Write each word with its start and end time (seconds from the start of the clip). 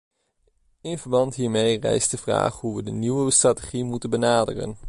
In 0.81 0.97
verband 0.99 1.35
hiermee 1.35 1.79
rijst 1.79 2.11
de 2.11 2.17
vraag 2.17 2.59
hoe 2.59 2.75
we 2.75 2.83
de 2.83 2.91
nieuwe 2.91 3.31
strategie 3.31 3.83
moeten 3.83 4.09
benaderen. 4.09 4.75